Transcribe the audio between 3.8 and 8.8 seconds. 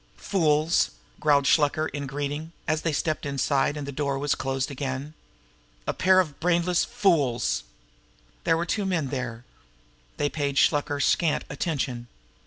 the door was closed again. "A pair of brainless fools!" There were